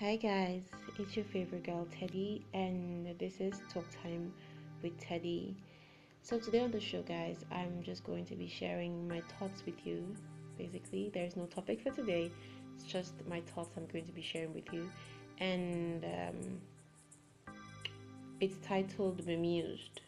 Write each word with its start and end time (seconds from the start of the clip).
Hi 0.00 0.16
guys, 0.16 0.62
it's 0.98 1.14
your 1.14 1.26
favorite 1.26 1.62
girl 1.62 1.86
Teddy, 1.90 2.42
and 2.54 3.06
this 3.18 3.38
is 3.38 3.60
Talk 3.70 3.84
Time 4.02 4.32
with 4.82 4.98
Teddy. 4.98 5.54
So, 6.22 6.38
today 6.38 6.60
on 6.60 6.70
the 6.70 6.80
show, 6.80 7.02
guys, 7.02 7.44
I'm 7.52 7.82
just 7.82 8.02
going 8.04 8.24
to 8.24 8.34
be 8.34 8.48
sharing 8.48 9.06
my 9.06 9.20
thoughts 9.38 9.62
with 9.66 9.86
you. 9.86 10.16
Basically, 10.56 11.10
there's 11.12 11.36
no 11.36 11.44
topic 11.44 11.82
for 11.82 11.90
today, 11.90 12.32
it's 12.74 12.84
just 12.84 13.12
my 13.28 13.42
thoughts 13.42 13.76
I'm 13.76 13.86
going 13.88 14.06
to 14.06 14.12
be 14.12 14.22
sharing 14.22 14.54
with 14.54 14.72
you, 14.72 14.90
and 15.36 16.02
um, 16.02 17.54
it's 18.40 18.56
titled 18.66 19.26
Bemused. 19.26 20.00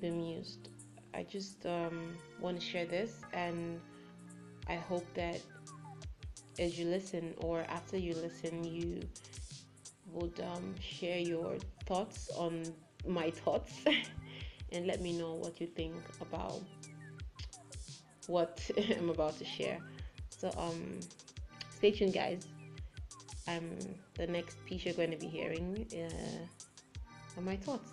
Bemused. 0.00 0.68
I 1.14 1.24
just 1.24 1.66
um, 1.66 2.16
want 2.40 2.60
to 2.60 2.64
share 2.64 2.86
this, 2.86 3.22
and 3.32 3.80
I 4.68 4.76
hope 4.76 5.06
that 5.14 5.40
as 6.58 6.78
you 6.78 6.86
listen 6.86 7.34
or 7.38 7.64
after 7.68 7.96
you 7.96 8.14
listen, 8.14 8.64
you 8.64 9.00
would 10.12 10.40
um, 10.40 10.74
share 10.80 11.18
your 11.18 11.56
thoughts 11.86 12.30
on 12.36 12.62
my 13.06 13.30
thoughts 13.30 13.72
and 14.72 14.86
let 14.86 15.00
me 15.00 15.16
know 15.16 15.34
what 15.34 15.60
you 15.60 15.66
think 15.66 15.94
about 16.20 16.60
what 18.26 18.60
I'm 18.98 19.10
about 19.10 19.38
to 19.38 19.44
share. 19.44 19.78
So 20.28 20.52
um, 20.56 21.00
stay 21.70 21.90
tuned, 21.90 22.14
guys. 22.14 22.46
Um, 23.46 23.78
the 24.14 24.26
next 24.26 24.62
piece 24.66 24.84
you're 24.84 24.94
going 24.94 25.10
to 25.10 25.16
be 25.16 25.26
hearing 25.26 25.86
uh, 25.94 27.38
are 27.38 27.42
my 27.42 27.56
thoughts. 27.56 27.92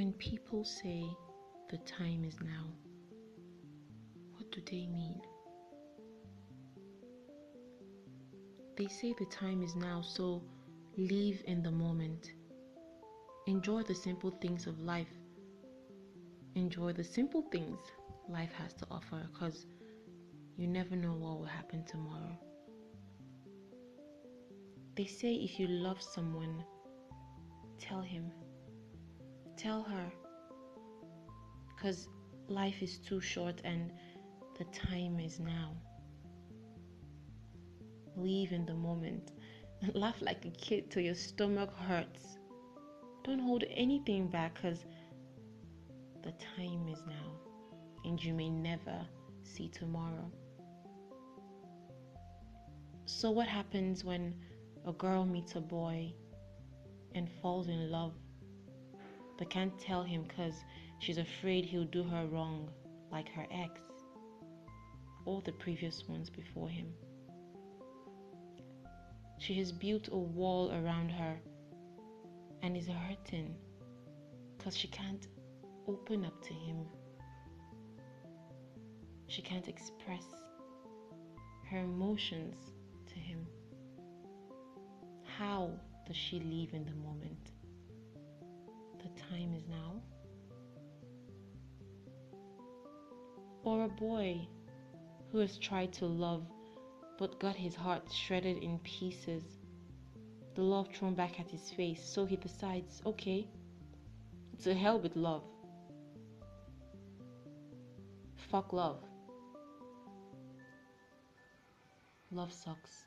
When 0.00 0.14
people 0.14 0.64
say 0.64 1.04
the 1.68 1.76
time 1.76 2.24
is 2.24 2.40
now, 2.40 2.64
what 4.32 4.50
do 4.50 4.62
they 4.62 4.86
mean? 4.86 5.20
They 8.78 8.86
say 8.86 9.12
the 9.18 9.26
time 9.26 9.62
is 9.62 9.76
now, 9.76 10.00
so 10.00 10.42
live 10.96 11.42
in 11.46 11.62
the 11.62 11.70
moment. 11.70 12.32
Enjoy 13.46 13.82
the 13.82 13.94
simple 13.94 14.30
things 14.30 14.66
of 14.66 14.80
life. 14.80 15.12
Enjoy 16.54 16.94
the 16.94 17.04
simple 17.04 17.42
things 17.52 17.78
life 18.26 18.52
has 18.54 18.72
to 18.72 18.86
offer 18.90 19.28
because 19.30 19.66
you 20.56 20.66
never 20.66 20.96
know 20.96 21.12
what 21.12 21.40
will 21.40 21.44
happen 21.44 21.84
tomorrow. 21.84 22.38
They 24.96 25.04
say 25.04 25.34
if 25.34 25.60
you 25.60 25.66
love 25.68 26.00
someone, 26.00 26.64
tell 27.78 28.00
him 28.00 28.32
Tell 29.60 29.82
her. 29.82 30.10
Because 31.68 32.08
life 32.48 32.82
is 32.82 32.96
too 32.96 33.20
short 33.20 33.60
and 33.62 33.92
the 34.56 34.64
time 34.64 35.20
is 35.20 35.38
now. 35.38 35.76
Live 38.16 38.52
in 38.52 38.64
the 38.64 38.72
moment. 38.72 39.32
Laugh 39.92 40.22
like 40.22 40.46
a 40.46 40.50
kid 40.50 40.90
till 40.90 41.02
your 41.02 41.14
stomach 41.14 41.70
hurts. 41.76 42.38
Don't 43.22 43.38
hold 43.38 43.64
anything 43.68 44.28
back 44.28 44.54
because 44.54 44.86
the 46.22 46.32
time 46.56 46.88
is 46.88 47.02
now 47.06 47.30
and 48.06 48.22
you 48.22 48.32
may 48.32 48.48
never 48.48 49.06
see 49.42 49.68
tomorrow. 49.68 50.32
So, 53.04 53.30
what 53.30 53.46
happens 53.46 54.04
when 54.04 54.34
a 54.86 54.92
girl 54.92 55.26
meets 55.26 55.54
a 55.56 55.60
boy 55.60 56.14
and 57.14 57.28
falls 57.42 57.68
in 57.68 57.90
love 57.90 58.14
but 59.40 59.48
can't 59.48 59.76
tell 59.78 60.02
him 60.02 60.22
because 60.28 60.62
she's 60.98 61.16
afraid 61.16 61.64
he'll 61.64 61.84
do 61.84 62.04
her 62.04 62.26
wrong, 62.26 62.68
like 63.10 63.26
her 63.30 63.46
ex 63.50 63.80
or 65.24 65.40
the 65.40 65.52
previous 65.52 66.04
ones 66.06 66.28
before 66.28 66.68
him. 66.68 66.86
She 69.38 69.54
has 69.54 69.72
built 69.72 70.08
a 70.12 70.16
wall 70.16 70.70
around 70.72 71.08
her 71.08 71.40
and 72.62 72.76
is 72.76 72.86
hurting 72.86 73.56
because 74.58 74.76
she 74.76 74.88
can't 74.88 75.26
open 75.88 76.26
up 76.26 76.42
to 76.42 76.52
him. 76.52 76.84
She 79.26 79.40
can't 79.40 79.68
express 79.68 80.26
her 81.70 81.78
emotions 81.78 82.58
to 83.06 83.14
him. 83.14 83.46
How 85.38 85.70
does 86.06 86.16
she 86.16 86.40
live 86.40 86.74
in 86.74 86.84
the 86.84 86.92
moment? 86.92 87.52
The 89.02 89.20
time 89.20 89.54
is 89.54 89.68
now? 89.68 90.02
Or 93.64 93.84
a 93.84 93.88
boy 93.88 94.46
who 95.32 95.38
has 95.38 95.58
tried 95.58 95.92
to 95.94 96.06
love 96.06 96.46
but 97.20 97.38
got 97.38 97.54
his 97.54 97.74
heart 97.74 98.10
shredded 98.10 98.62
in 98.62 98.78
pieces, 98.78 99.44
the 100.54 100.62
love 100.62 100.88
thrown 100.88 101.14
back 101.14 101.38
at 101.38 101.50
his 101.50 101.68
face, 101.70 102.02
so 102.02 102.24
he 102.24 102.36
decides, 102.36 103.02
okay, 103.04 103.46
to 104.62 104.74
hell 104.74 104.98
with 104.98 105.14
love. 105.16 105.44
Fuck 108.50 108.72
love. 108.72 109.04
Love 112.32 112.52
sucks. 112.52 113.04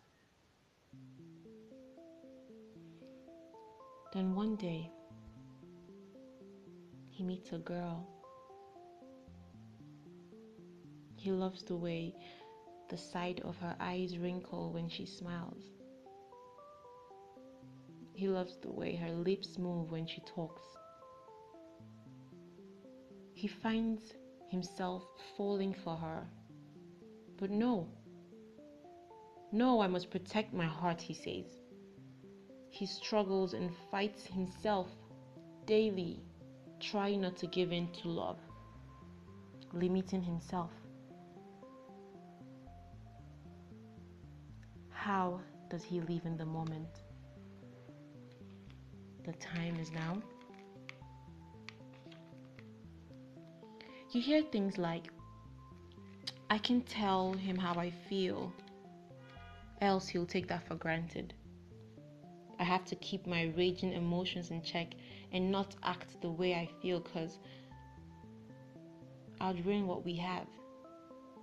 Then 4.14 4.36
one 4.36 4.56
day, 4.58 4.92
he 7.14 7.24
meets 7.24 7.52
a 7.52 7.60
girl. 7.60 8.08
He 11.16 11.32
loves 11.32 11.62
the 11.64 11.76
way 11.76 12.16
the 12.90 12.98
side 12.98 13.40
of 13.46 13.56
her 13.58 13.76
eyes 13.80 14.18
wrinkle 14.18 14.72
when 14.74 14.90
she 14.90 15.06
smiles. 15.06 15.64
He 18.14 18.28
loves 18.28 18.58
the 18.62 18.72
way 18.72 18.96
her 18.96 19.12
lips 19.12 19.60
move 19.60 19.92
when 19.92 20.08
she 20.08 20.22
talks. 20.22 20.64
He 23.34 23.48
finds 23.48 24.14
himself 24.50 25.04
falling 25.38 25.76
for 25.84 25.96
her. 25.96 26.26
But 27.38 27.52
no. 27.52 27.90
No, 29.52 29.82
I 29.82 29.88
must 29.88 30.10
protect 30.10 30.52
my 30.52 30.66
heart, 30.66 31.00
he 31.00 31.14
says. 31.14 31.52
He 32.72 32.88
struggles 32.88 33.54
and 33.54 33.70
fights 33.92 34.26
himself 34.26 34.88
daily 35.66 36.24
try 36.92 37.16
not 37.16 37.38
to 37.38 37.48
give 37.48 37.72
in 37.72 37.88
to 38.02 38.10
love, 38.10 38.38
limiting 39.72 40.22
himself. 40.22 40.72
How 44.90 45.40
does 45.70 45.84
he 45.84 46.02
live 46.02 46.26
in 46.26 46.38
the 46.38 46.46
moment? 46.46 47.04
The 49.26 49.34
time 49.34 49.78
is 49.80 49.92
now. 49.92 50.22
You 54.12 54.22
hear 54.22 54.44
things 54.44 54.78
like, 54.78 55.10
I 56.50 56.58
can 56.58 56.82
tell 56.82 57.34
him 57.34 57.58
how 57.58 57.74
I 57.80 57.92
feel, 58.10 58.52
else 59.82 60.08
he'll 60.08 60.26
take 60.26 60.48
that 60.50 60.68
for 60.68 60.76
granted. 60.76 61.34
I 62.60 62.64
have 62.64 62.86
to 62.86 62.96
keep 62.98 63.26
my 63.26 63.52
raging 63.58 63.94
emotions 63.94 64.52
in 64.52 64.62
check 64.62 64.94
and 65.34 65.52
not 65.52 65.76
act 65.84 66.22
the 66.22 66.30
way 66.30 66.54
I 66.54 66.70
feel 66.82 67.00
because 67.00 67.40
I'd 69.42 69.66
ruin 69.66 69.88
what 69.88 70.06
we 70.06 70.16
have 70.16 70.48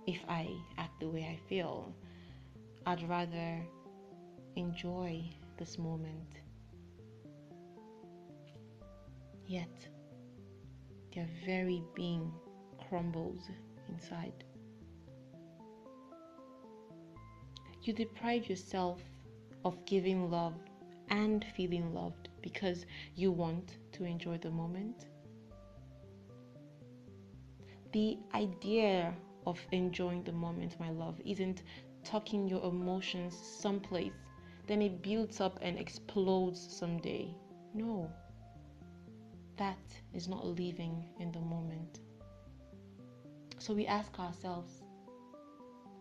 if 0.07 0.19
I 0.27 0.49
act 0.77 0.99
the 0.99 1.09
way 1.09 1.23
I 1.23 1.39
feel. 1.47 1.93
I'd 2.85 3.07
rather 3.07 3.61
enjoy 4.55 5.23
this 5.57 5.77
moment. 5.77 6.39
Yet, 9.45 9.87
their 11.13 11.27
very 11.45 11.83
being 11.93 12.31
crumbles 12.87 13.49
inside. 13.89 14.45
You 17.83 17.93
deprive 17.93 18.47
yourself 18.47 19.01
of 19.65 19.83
giving 19.85 20.31
love 20.31 20.53
and 21.11 21.45
feeling 21.55 21.93
loved 21.93 22.29
because 22.41 22.85
you 23.15 23.31
want 23.31 23.77
to 23.91 24.05
enjoy 24.05 24.37
the 24.37 24.49
moment. 24.49 25.05
The 27.91 28.17
idea 28.33 29.13
of 29.45 29.59
enjoying 29.73 30.23
the 30.23 30.31
moment, 30.31 30.79
my 30.79 30.89
love, 30.89 31.19
isn't 31.25 31.63
tucking 32.03 32.47
your 32.47 32.63
emotions 32.63 33.37
someplace, 33.37 34.13
then 34.67 34.81
it 34.81 35.01
builds 35.03 35.41
up 35.41 35.59
and 35.61 35.77
explodes 35.77 36.59
someday. 36.59 37.35
No, 37.73 38.09
that 39.57 39.77
is 40.13 40.29
not 40.29 40.45
living 40.45 41.05
in 41.19 41.31
the 41.33 41.41
moment. 41.41 41.99
So 43.57 43.73
we 43.73 43.85
ask 43.85 44.17
ourselves, 44.17 44.81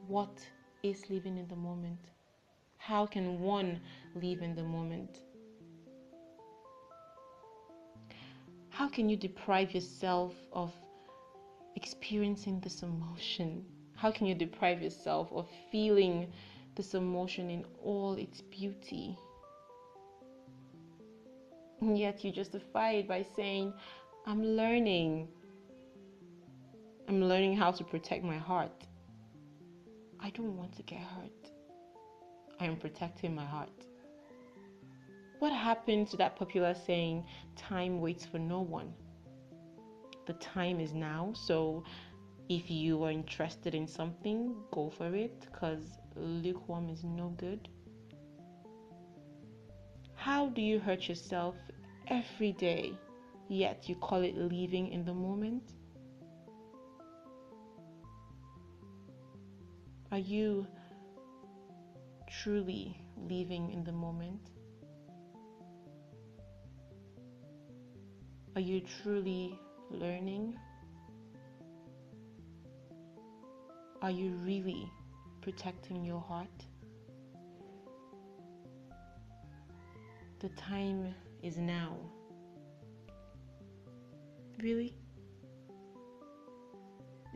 what 0.07 0.39
is 0.83 1.11
living 1.11 1.37
in 1.37 1.49
the 1.49 1.57
moment? 1.57 1.99
How 2.81 3.05
can 3.05 3.41
one 3.41 3.79
live 4.15 4.41
in 4.41 4.55
the 4.55 4.63
moment? 4.63 5.21
How 8.71 8.89
can 8.89 9.11
you 9.11 9.19
deprive 9.19 9.75
yourself 9.75 10.35
of 10.51 10.73
experiencing 11.77 12.59
this 12.61 12.83
emotion? 12.83 13.67
How 13.97 14.11
can 14.11 14.27
you 14.27 14.35
deprive 14.35 14.81
yourself 14.81 15.29
of 15.31 15.47
feeling 15.71 16.33
this 16.75 16.95
emotion 16.95 17.51
in 17.51 17.67
all 17.85 18.15
its 18.15 18.41
beauty? 18.41 19.15
And 21.83 21.99
yet 21.99 22.25
you 22.25 22.33
justify 22.33 22.93
it 22.93 23.07
by 23.07 23.27
saying, 23.37 23.75
I'm 24.27 24.43
learning. 24.43 25.29
I'm 27.09 27.23
learning 27.23 27.59
how 27.59 27.73
to 27.73 27.85
protect 27.85 28.25
my 28.25 28.39
heart. 28.39 28.87
I 30.19 30.31
don't 30.31 30.57
want 30.57 30.75
to 30.77 30.83
get 30.83 31.01
hurt. 31.01 31.40
I 32.61 32.67
am 32.67 32.77
protecting 32.77 33.35
my 33.35 33.45
heart. 33.45 33.71
What 35.39 35.53
happened 35.53 36.09
to 36.09 36.19
that 36.19 36.37
popular 36.37 36.75
saying, 36.75 37.25
time 37.57 38.01
waits 38.03 38.27
for 38.27 38.39
no 38.39 38.61
one? 38.61 38.93
The 40.27 40.35
time 40.35 40.79
is 40.79 40.93
now, 40.93 41.33
so 41.35 41.83
if 42.51 42.71
you 42.71 43.03
are 43.05 43.11
interested 43.11 43.75
in 43.75 43.89
something, 43.89 44.55
go 44.71 44.91
for 44.91 45.15
it 45.15 45.47
because 45.51 45.99
lukewarm 46.15 46.91
is 46.91 47.03
no 47.03 47.29
good. 47.39 47.69
How 50.15 50.49
do 50.51 50.61
you 50.61 50.79
hurt 50.79 51.09
yourself 51.09 51.57
every 52.09 52.53
day, 52.53 52.93
yet 53.49 53.89
you 53.89 53.95
call 53.95 54.21
it 54.21 54.37
living 54.37 54.93
in 54.93 55.07
the 55.07 55.15
moment? 55.15 55.63
Are 60.13 60.19
you 60.19 60.67
truly 62.31 62.97
living 63.29 63.73
in 63.73 63.83
the 63.85 63.93
moment? 63.93 64.51
Are 68.55 68.61
you 68.61 68.81
truly 69.03 69.59
learning? 69.91 70.57
Are 74.03 74.11
you 74.11 74.31
really 74.45 74.91
protecting 75.43 76.05
your 76.05 76.21
heart? 76.21 76.49
The 80.39 80.49
time 80.51 81.15
is 81.43 81.59
now. 81.59 81.97
Really? 84.63 84.95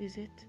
Is 0.01 0.17
it? 0.17 0.45